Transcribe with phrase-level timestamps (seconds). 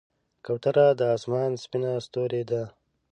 [0.45, 2.63] کوتره د آسمان سپینه ستورۍ ده.